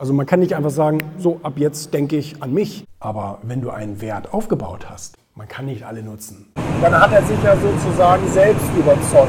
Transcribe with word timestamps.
Also 0.00 0.14
man 0.14 0.24
kann 0.24 0.40
nicht 0.40 0.54
einfach 0.54 0.70
sagen, 0.70 1.02
so 1.18 1.40
ab 1.42 1.52
jetzt 1.56 1.92
denke 1.92 2.16
ich 2.16 2.42
an 2.42 2.54
mich. 2.54 2.86
Aber 3.00 3.36
wenn 3.42 3.60
du 3.60 3.68
einen 3.68 4.00
Wert 4.00 4.32
aufgebaut 4.32 4.86
hast, 4.88 5.18
man 5.34 5.46
kann 5.46 5.66
nicht 5.66 5.84
alle 5.84 6.02
nutzen. 6.02 6.50
Dann 6.80 6.98
hat 6.98 7.12
er 7.12 7.22
sich 7.22 7.36
ja 7.42 7.54
sozusagen 7.54 8.26
selbst 8.32 8.64
überzeugt. 8.78 9.28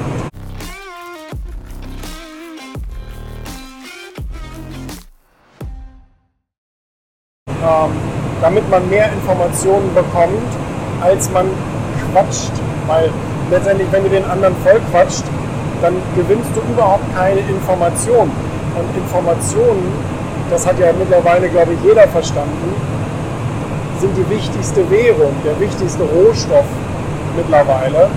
Ähm, 7.50 7.92
damit 8.40 8.70
man 8.70 8.90
mehr 8.90 9.12
Informationen 9.12 9.94
bekommt, 9.94 10.52
als 11.02 11.30
man 11.32 11.48
quatscht. 12.14 12.54
Weil 12.88 13.12
letztendlich, 13.50 13.92
wenn 13.92 14.04
du 14.04 14.10
den 14.10 14.24
anderen 14.24 14.56
voll 14.64 14.80
quatscht, 14.90 15.26
dann 15.82 15.96
gewinnst 16.16 16.52
du 16.56 16.62
überhaupt 16.72 17.04
keine 17.14 17.42
Informationen. 17.42 18.32
Und 18.80 18.96
Informationen 18.96 20.21
das 20.52 20.68
hat 20.68 20.78
ja 20.78 20.92
mittlerweile, 20.92 21.50
glaube 21.50 21.74
ich, 21.74 21.80
jeder 21.82 22.08
verstanden, 22.10 22.76
sind 24.00 24.16
die 24.18 24.30
wichtigste 24.30 24.88
Währung, 24.92 25.34
der 25.46 25.58
wichtigste 25.60 26.04
Rohstoff 26.04 26.66
mittlerweile. 27.38 28.10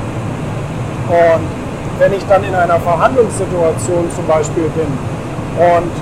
Und 1.09 1.47
wenn 1.99 2.13
ich 2.13 2.25
dann 2.27 2.43
in 2.43 2.55
einer 2.55 2.81
Verhandlungssituation 2.81 4.11
zum 4.15 4.27
Beispiel 4.27 4.69
bin 4.75 4.91
und 5.57 5.93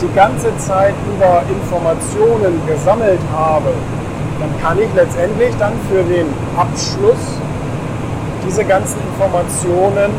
die 0.00 0.14
ganze 0.14 0.56
Zeit 0.58 0.94
über 1.16 1.42
Informationen 1.50 2.60
gesammelt 2.68 3.20
habe, 3.32 3.72
dann 4.38 4.62
kann 4.62 4.78
ich 4.78 4.88
letztendlich 4.94 5.52
dann 5.58 5.72
für 5.90 6.04
den 6.04 6.26
Abschluss 6.56 7.40
diese 8.46 8.64
ganzen 8.64 9.00
Informationen 9.12 10.12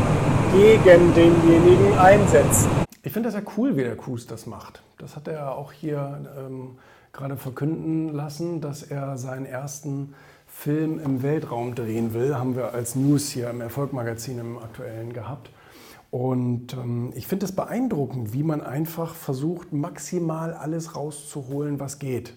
gegen 0.52 1.14
denjenigen 1.14 1.98
einsetzen. 1.98 2.68
Ich 3.02 3.12
finde 3.12 3.30
das 3.30 3.40
ja 3.40 3.46
cool, 3.56 3.74
wie 3.76 3.84
der 3.84 3.96
Kus 3.96 4.26
das 4.26 4.46
macht. 4.46 4.82
Das 5.00 5.16
hat 5.16 5.28
er 5.28 5.56
auch 5.56 5.72
hier 5.72 6.20
ähm, 6.38 6.78
gerade 7.12 7.36
verkünden 7.36 8.12
lassen, 8.12 8.60
dass 8.60 8.82
er 8.82 9.16
seinen 9.16 9.46
ersten 9.46 10.14
Film 10.46 10.98
im 10.98 11.22
Weltraum 11.22 11.74
drehen 11.74 12.12
will. 12.12 12.36
Haben 12.36 12.56
wir 12.56 12.74
als 12.74 12.94
News 12.94 13.30
hier 13.30 13.50
im 13.50 13.60
Erfolgmagazin 13.60 14.38
im 14.38 14.58
aktuellen 14.58 15.12
gehabt. 15.12 15.50
Und 16.10 16.74
ähm, 16.74 17.12
ich 17.14 17.26
finde 17.26 17.46
es 17.46 17.52
beeindruckend, 17.52 18.32
wie 18.32 18.42
man 18.42 18.60
einfach 18.60 19.14
versucht, 19.14 19.72
maximal 19.72 20.52
alles 20.52 20.96
rauszuholen, 20.96 21.78
was 21.78 21.98
geht. 21.98 22.34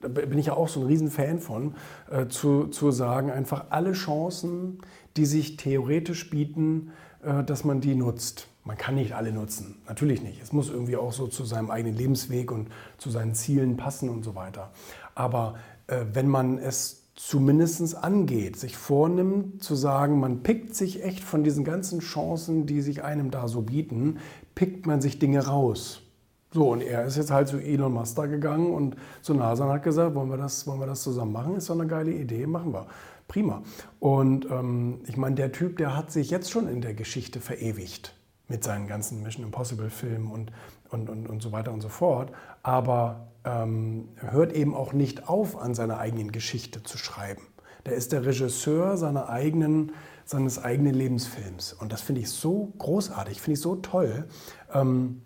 Da 0.00 0.08
bin 0.08 0.38
ich 0.38 0.46
ja 0.46 0.52
auch 0.54 0.68
so 0.68 0.80
ein 0.80 0.86
Riesenfan 0.86 1.40
von, 1.40 1.74
äh, 2.10 2.28
zu, 2.28 2.68
zu 2.68 2.92
sagen, 2.92 3.30
einfach 3.30 3.66
alle 3.70 3.92
Chancen, 3.92 4.78
die 5.16 5.26
sich 5.26 5.56
theoretisch 5.56 6.30
bieten, 6.30 6.92
äh, 7.22 7.42
dass 7.42 7.64
man 7.64 7.80
die 7.80 7.94
nutzt. 7.94 8.48
Man 8.66 8.76
kann 8.76 8.96
nicht 8.96 9.12
alle 9.12 9.30
nutzen, 9.30 9.76
natürlich 9.86 10.22
nicht. 10.22 10.42
Es 10.42 10.52
muss 10.52 10.68
irgendwie 10.68 10.96
auch 10.96 11.12
so 11.12 11.28
zu 11.28 11.44
seinem 11.44 11.70
eigenen 11.70 11.96
Lebensweg 11.96 12.50
und 12.50 12.68
zu 12.98 13.10
seinen 13.10 13.32
Zielen 13.32 13.76
passen 13.76 14.08
und 14.08 14.24
so 14.24 14.34
weiter. 14.34 14.72
Aber 15.14 15.54
äh, 15.86 16.04
wenn 16.12 16.26
man 16.26 16.58
es 16.58 17.04
zumindest 17.14 17.96
angeht, 17.96 18.56
sich 18.56 18.76
vornimmt 18.76 19.62
zu 19.62 19.76
sagen, 19.76 20.18
man 20.18 20.42
pickt 20.42 20.74
sich 20.74 21.04
echt 21.04 21.22
von 21.22 21.44
diesen 21.44 21.62
ganzen 21.62 22.00
Chancen, 22.00 22.66
die 22.66 22.80
sich 22.80 23.04
einem 23.04 23.30
da 23.30 23.46
so 23.46 23.62
bieten, 23.62 24.18
pickt 24.56 24.84
man 24.84 25.00
sich 25.00 25.20
Dinge 25.20 25.46
raus. 25.46 26.02
So, 26.50 26.72
und 26.72 26.80
er 26.80 27.04
ist 27.04 27.16
jetzt 27.16 27.30
halt 27.30 27.46
zu 27.46 27.58
Elon 27.58 27.92
Musk 27.92 28.16
da 28.16 28.26
gegangen 28.26 28.74
und 28.74 28.96
zu 29.22 29.34
NASA 29.34 29.64
und 29.64 29.74
hat 29.74 29.84
gesagt, 29.84 30.16
wollen 30.16 30.28
wir 30.28 30.38
das, 30.38 30.66
wollen 30.66 30.80
wir 30.80 30.86
das 30.88 31.02
zusammen 31.02 31.32
machen? 31.32 31.54
Ist 31.54 31.70
doch 31.70 31.78
eine 31.78 31.86
geile 31.86 32.12
Idee, 32.12 32.48
machen 32.48 32.72
wir. 32.72 32.88
Prima. 33.28 33.62
Und 34.00 34.50
ähm, 34.50 35.02
ich 35.06 35.16
meine, 35.16 35.36
der 35.36 35.52
Typ, 35.52 35.76
der 35.76 35.96
hat 35.96 36.10
sich 36.10 36.30
jetzt 36.30 36.50
schon 36.50 36.66
in 36.68 36.80
der 36.80 36.94
Geschichte 36.94 37.40
verewigt 37.40 38.16
mit 38.48 38.62
seinen 38.64 38.86
ganzen 38.86 39.22
Mission 39.22 39.44
Impossible-Filmen 39.44 40.30
und, 40.30 40.52
und, 40.90 41.10
und, 41.10 41.28
und 41.28 41.42
so 41.42 41.52
weiter 41.52 41.72
und 41.72 41.80
so 41.80 41.88
fort, 41.88 42.32
aber 42.62 43.28
ähm, 43.44 44.08
hört 44.16 44.52
eben 44.52 44.74
auch 44.74 44.92
nicht 44.92 45.28
auf, 45.28 45.56
an 45.60 45.74
seiner 45.74 45.98
eigenen 45.98 46.32
Geschichte 46.32 46.82
zu 46.82 46.98
schreiben. 46.98 47.42
Der 47.86 47.94
ist 47.94 48.12
der 48.12 48.24
Regisseur 48.24 48.96
seiner 48.96 49.28
eigenen, 49.28 49.92
seines 50.24 50.62
eigenen 50.62 50.94
Lebensfilms. 50.94 51.72
Und 51.72 51.92
das 51.92 52.00
finde 52.00 52.22
ich 52.22 52.30
so 52.30 52.72
großartig, 52.78 53.40
finde 53.40 53.54
ich 53.54 53.60
so 53.60 53.76
toll. 53.76 54.26
Ähm, 54.72 55.22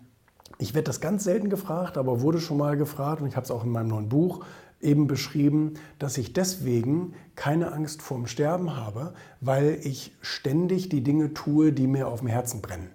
ich 0.59 0.75
werde 0.75 0.85
das 0.85 1.01
ganz 1.01 1.23
selten 1.23 1.49
gefragt, 1.49 1.97
aber 1.97 2.21
wurde 2.21 2.39
schon 2.39 2.57
mal 2.57 2.77
gefragt 2.77 3.21
und 3.21 3.27
ich 3.27 3.35
habe 3.35 3.45
es 3.45 3.51
auch 3.51 3.63
in 3.63 3.71
meinem 3.71 3.87
neuen 3.87 4.09
Buch 4.09 4.45
eben 4.79 5.07
beschrieben, 5.07 5.75
dass 5.97 6.17
ich 6.17 6.33
deswegen 6.33 7.13
keine 7.35 7.71
Angst 7.71 8.01
vorm 8.01 8.27
Sterben 8.27 8.75
habe, 8.75 9.13
weil 9.39 9.79
ich 9.83 10.15
ständig 10.21 10.89
die 10.89 11.03
Dinge 11.03 11.33
tue, 11.33 11.71
die 11.71 11.87
mir 11.87 12.07
auf 12.07 12.19
dem 12.19 12.27
Herzen 12.27 12.61
brennen 12.61 12.89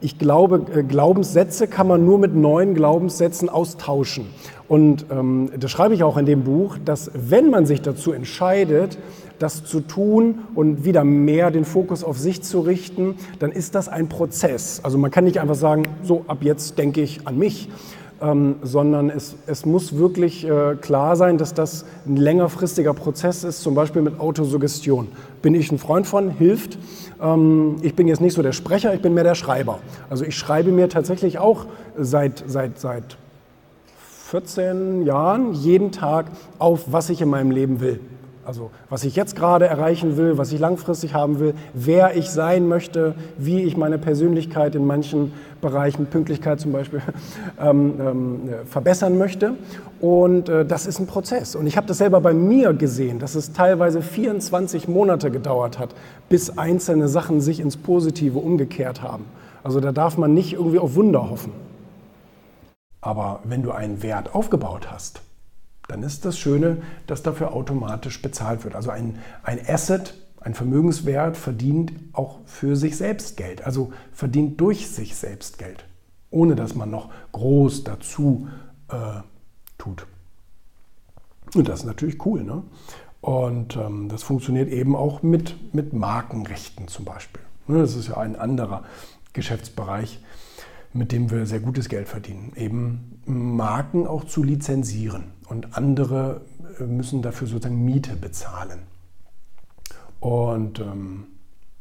ich 0.00 0.18
glaube, 0.18 0.64
äh, 0.74 0.82
Glaubenssätze 0.82 1.66
kann 1.66 1.88
man 1.88 2.04
nur 2.04 2.18
mit 2.18 2.34
neuen 2.34 2.74
Glaubenssätzen 2.74 3.48
austauschen. 3.48 4.26
Und 4.68 5.06
ähm, 5.10 5.50
das 5.58 5.70
schreibe 5.70 5.94
ich 5.94 6.02
auch 6.02 6.16
in 6.16 6.26
dem 6.26 6.44
Buch, 6.44 6.76
dass 6.84 7.10
wenn 7.14 7.50
man 7.50 7.66
sich 7.66 7.80
dazu 7.80 8.12
entscheidet, 8.12 8.98
das 9.38 9.64
zu 9.64 9.80
tun 9.80 10.40
und 10.54 10.84
wieder 10.84 11.04
mehr 11.04 11.50
den 11.50 11.64
Fokus 11.64 12.04
auf 12.04 12.18
sich 12.18 12.42
zu 12.42 12.60
richten, 12.60 13.16
dann 13.38 13.52
ist 13.52 13.74
das 13.74 13.88
ein 13.88 14.08
Prozess. 14.08 14.80
Also 14.82 14.98
man 14.98 15.10
kann 15.10 15.24
nicht 15.24 15.40
einfach 15.40 15.54
sagen, 15.54 15.84
so 16.02 16.24
ab 16.26 16.38
jetzt 16.42 16.76
denke 16.76 17.00
ich 17.00 17.26
an 17.26 17.38
mich, 17.38 17.68
ähm, 18.20 18.56
sondern 18.62 19.10
es, 19.10 19.36
es 19.46 19.64
muss 19.64 19.96
wirklich 19.96 20.46
äh, 20.46 20.74
klar 20.80 21.16
sein, 21.16 21.38
dass 21.38 21.54
das 21.54 21.84
ein 22.06 22.16
längerfristiger 22.16 22.94
Prozess 22.94 23.44
ist, 23.44 23.62
zum 23.62 23.74
Beispiel 23.74 24.02
mit 24.02 24.18
Autosuggestion. 24.18 25.08
Bin 25.42 25.54
ich 25.54 25.70
ein 25.70 25.78
Freund 25.78 26.06
von, 26.06 26.30
hilft. 26.30 26.78
Ähm, 27.22 27.76
ich 27.82 27.94
bin 27.94 28.08
jetzt 28.08 28.20
nicht 28.20 28.34
so 28.34 28.42
der 28.42 28.52
Sprecher, 28.52 28.92
ich 28.94 29.02
bin 29.02 29.14
mehr 29.14 29.24
der 29.24 29.34
Schreiber. 29.34 29.78
Also 30.10 30.24
ich 30.24 30.36
schreibe 30.36 30.70
mir 30.72 30.88
tatsächlich 30.88 31.38
auch 31.38 31.66
seit, 31.96 32.42
seit, 32.46 32.78
seit 32.78 33.16
14 34.26 35.06
Jahren 35.06 35.54
jeden 35.54 35.92
Tag 35.92 36.26
auf, 36.58 36.86
was 36.92 37.10
ich 37.10 37.22
in 37.22 37.28
meinem 37.28 37.50
Leben 37.50 37.80
will. 37.80 38.00
Also 38.48 38.70
was 38.88 39.04
ich 39.04 39.14
jetzt 39.14 39.36
gerade 39.36 39.66
erreichen 39.66 40.16
will, 40.16 40.38
was 40.38 40.50
ich 40.52 40.58
langfristig 40.58 41.12
haben 41.12 41.38
will, 41.38 41.52
wer 41.74 42.16
ich 42.16 42.30
sein 42.30 42.66
möchte, 42.66 43.14
wie 43.36 43.60
ich 43.60 43.76
meine 43.76 43.98
Persönlichkeit 43.98 44.74
in 44.74 44.86
manchen 44.86 45.34
Bereichen, 45.60 46.06
Pünktlichkeit 46.06 46.58
zum 46.58 46.72
Beispiel, 46.72 47.02
ähm, 47.60 48.00
ähm, 48.00 48.40
verbessern 48.64 49.18
möchte. 49.18 49.52
Und 50.00 50.48
äh, 50.48 50.64
das 50.64 50.86
ist 50.86 50.98
ein 50.98 51.06
Prozess. 51.06 51.56
Und 51.56 51.66
ich 51.66 51.76
habe 51.76 51.86
das 51.86 51.98
selber 51.98 52.22
bei 52.22 52.32
mir 52.32 52.72
gesehen, 52.72 53.18
dass 53.18 53.34
es 53.34 53.52
teilweise 53.52 54.00
24 54.00 54.88
Monate 54.88 55.30
gedauert 55.30 55.78
hat, 55.78 55.90
bis 56.30 56.56
einzelne 56.56 57.08
Sachen 57.08 57.42
sich 57.42 57.60
ins 57.60 57.76
Positive 57.76 58.38
umgekehrt 58.38 59.02
haben. 59.02 59.26
Also 59.62 59.78
da 59.78 59.92
darf 59.92 60.16
man 60.16 60.32
nicht 60.32 60.54
irgendwie 60.54 60.78
auf 60.78 60.94
Wunder 60.94 61.28
hoffen. 61.28 61.52
Aber 63.02 63.40
wenn 63.44 63.62
du 63.62 63.72
einen 63.72 64.02
Wert 64.02 64.34
aufgebaut 64.34 64.90
hast, 64.90 65.20
dann 65.88 66.02
ist 66.02 66.24
das 66.24 66.38
Schöne, 66.38 66.82
dass 67.06 67.22
dafür 67.22 67.52
automatisch 67.52 68.20
bezahlt 68.22 68.62
wird. 68.62 68.76
Also 68.76 68.90
ein, 68.90 69.18
ein 69.42 69.58
Asset, 69.66 70.14
ein 70.40 70.54
Vermögenswert 70.54 71.36
verdient 71.36 71.92
auch 72.12 72.40
für 72.44 72.76
sich 72.76 72.96
selbst 72.96 73.36
Geld, 73.36 73.64
also 73.64 73.92
verdient 74.12 74.60
durch 74.60 74.88
sich 74.88 75.16
selbst 75.16 75.58
Geld, 75.58 75.86
ohne 76.30 76.54
dass 76.54 76.74
man 76.74 76.90
noch 76.90 77.10
groß 77.32 77.84
dazu 77.84 78.48
äh, 78.88 79.22
tut. 79.78 80.06
Und 81.54 81.68
das 81.68 81.80
ist 81.80 81.86
natürlich 81.86 82.24
cool. 82.26 82.44
Ne? 82.44 82.62
Und 83.22 83.76
ähm, 83.76 84.10
das 84.10 84.22
funktioniert 84.22 84.68
eben 84.68 84.94
auch 84.94 85.22
mit, 85.22 85.74
mit 85.74 85.94
Markenrechten 85.94 86.86
zum 86.86 87.06
Beispiel. 87.06 87.42
Ne, 87.66 87.78
das 87.80 87.96
ist 87.96 88.08
ja 88.08 88.18
ein 88.18 88.36
anderer 88.36 88.84
Geschäftsbereich, 89.32 90.22
mit 90.92 91.12
dem 91.12 91.30
wir 91.30 91.46
sehr 91.46 91.60
gutes 91.60 91.88
Geld 91.88 92.08
verdienen. 92.08 92.52
Eben 92.56 93.20
Marken 93.24 94.06
auch 94.06 94.24
zu 94.24 94.42
lizenzieren 94.42 95.37
und 95.48 95.76
andere 95.76 96.42
äh, 96.78 96.84
müssen 96.84 97.22
dafür 97.22 97.46
sozusagen 97.46 97.84
Miete 97.84 98.16
bezahlen. 98.16 98.80
Und 100.20 100.80
ähm, 100.80 101.26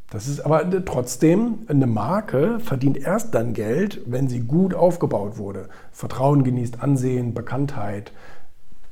das 0.10 0.28
ist 0.28 0.40
aber 0.40 0.70
trotzdem, 0.86 1.60
eine 1.68 1.88
Marke 1.88 2.60
verdient 2.62 2.98
erst 2.98 3.36
dann 3.36 3.54
Geld, 3.54 4.02
wenn 4.06 4.30
sie 4.30 4.42
gut 4.42 4.74
aufgebaut 4.74 5.38
wurde. 5.38 5.68
Vertrauen 5.92 6.44
genießt, 6.44 6.82
Ansehen, 6.82 7.34
Bekanntheit, 7.34 8.14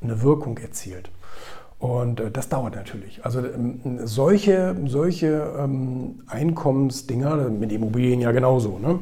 eine 0.02 0.20
Wirkung 0.22 0.58
erzielt. 0.58 1.10
Und 1.78 2.20
äh, 2.20 2.30
das 2.30 2.48
dauert 2.48 2.74
natürlich. 2.74 3.24
Also 3.24 3.40
ähm, 3.40 4.00
solche, 4.04 4.74
solche 4.86 5.54
ähm, 5.58 6.22
Einkommensdinger, 6.26 7.50
mit 7.50 7.70
Immobilien 7.72 8.20
ja 8.20 8.32
genauso, 8.32 8.78
ne, 8.78 8.98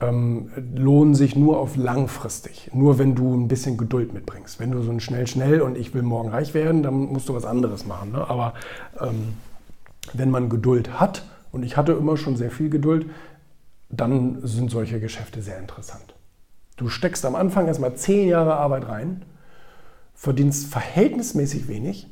ähm, 0.00 0.50
lohnen 0.74 1.14
sich 1.14 1.34
nur 1.34 1.58
auf 1.58 1.76
langfristig. 1.76 2.70
Nur 2.74 2.98
wenn 2.98 3.14
du 3.14 3.34
ein 3.34 3.48
bisschen 3.48 3.76
Geduld 3.78 4.12
mitbringst. 4.12 4.60
Wenn 4.60 4.70
du 4.70 4.82
so 4.82 4.90
ein 4.90 5.00
schnell, 5.00 5.26
schnell 5.26 5.62
und 5.62 5.78
ich 5.78 5.94
will 5.94 6.02
morgen 6.02 6.28
reich 6.28 6.52
werden, 6.52 6.82
dann 6.82 6.94
musst 6.94 7.28
du 7.28 7.34
was 7.34 7.44
anderes 7.44 7.86
machen. 7.86 8.12
Ne? 8.12 8.28
Aber 8.28 8.54
ähm, 9.00 9.34
wenn 10.12 10.30
man 10.30 10.48
Geduld 10.48 11.00
hat, 11.00 11.24
und 11.52 11.62
ich 11.64 11.76
hatte 11.76 11.92
immer 11.92 12.16
schon 12.16 12.36
sehr 12.36 12.50
viel 12.50 12.70
Geduld, 12.70 13.06
dann 13.88 14.38
sind 14.42 14.70
solche 14.70 15.00
Geschäfte 15.00 15.42
sehr 15.42 15.58
interessant. 15.58 16.14
Du 16.76 16.88
steckst 16.88 17.24
am 17.24 17.34
Anfang 17.34 17.66
erstmal 17.66 17.94
zehn 17.94 18.28
Jahre 18.28 18.54
Arbeit 18.54 18.88
rein 18.88 19.22
verdienst 20.20 20.66
verhältnismäßig 20.66 21.66
wenig. 21.66 22.06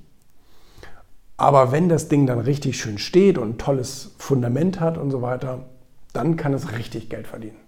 Aber 1.36 1.72
wenn 1.72 1.90
das 1.90 2.08
Ding 2.08 2.26
dann 2.26 2.38
richtig 2.38 2.80
schön 2.80 2.96
steht 2.96 3.36
und 3.36 3.50
ein 3.50 3.58
tolles 3.58 4.14
Fundament 4.16 4.80
hat 4.80 4.96
und 4.96 5.10
so 5.10 5.20
weiter, 5.20 5.66
dann 6.14 6.36
kann 6.36 6.54
es 6.54 6.72
richtig 6.72 7.10
Geld 7.10 7.26
verdienen. 7.26 7.56